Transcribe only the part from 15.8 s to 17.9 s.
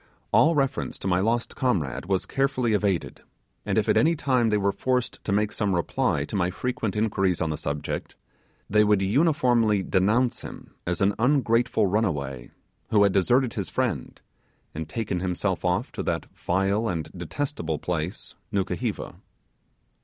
to that vile and detestable